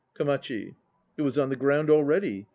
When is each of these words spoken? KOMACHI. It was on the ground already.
KOMACHI. 0.15 0.77
It 1.15 1.21
was 1.21 1.37
on 1.37 1.49
the 1.49 1.55
ground 1.55 1.91
already. 1.91 2.47